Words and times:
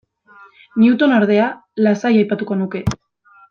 Newton, 0.83 1.13
ordea, 1.19 1.51
lasai 1.87 2.13
aipatuko 2.17 2.61
nuke. 2.65 2.87